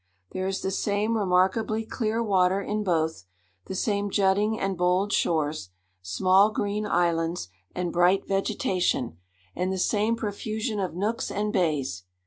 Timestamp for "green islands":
6.49-7.49